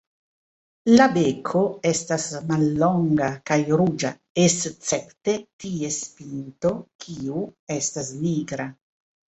[0.99, 4.13] La beko estas mallonga kaj ruĝa
[4.47, 6.77] escepte ties pinto
[7.07, 7.49] kiu
[7.81, 8.73] estas nigra.